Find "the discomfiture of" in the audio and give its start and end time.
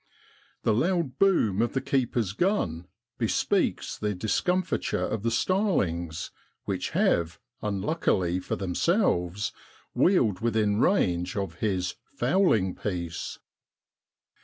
3.99-5.21